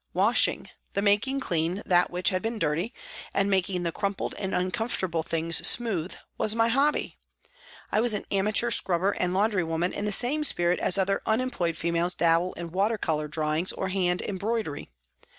[0.15, 2.91] Washing, the making clean that which had been dirty,
[3.35, 7.19] and making the crumpled and uncomfortable things smooth, was my hobby.
[7.91, 11.77] I was an amateur scrubber and laundry woman in the same spirit as other unemployed
[11.77, 14.89] females dabble in water colour drawings or hand embroidery.